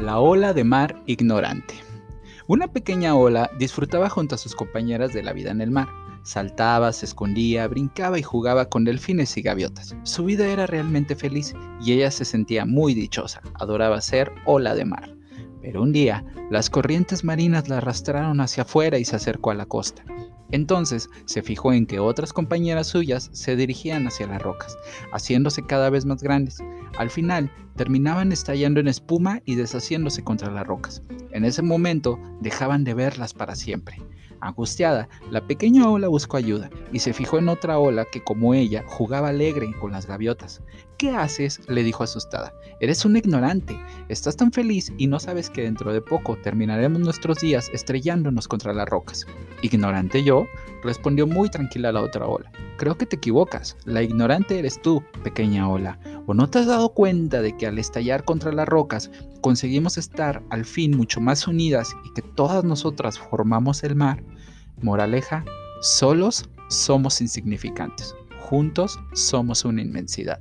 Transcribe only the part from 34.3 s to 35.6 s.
Angustiada, la